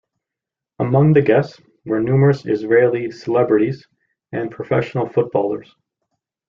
Among 0.79 1.13
the 1.13 1.21
guests 1.21 1.61
were 1.85 2.01
numerous 2.01 2.47
Israeli 2.47 3.11
celebrities 3.11 3.87
and 4.31 4.49
professional 4.49 5.07
footballers. 5.07 5.75